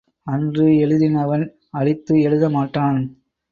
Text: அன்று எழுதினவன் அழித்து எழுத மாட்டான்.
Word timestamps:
அன்று 0.27 0.65
எழுதினவன் 0.77 1.45
அழித்து 1.71 2.19
எழுத 2.21 2.49
மாட்டான். 2.49 2.99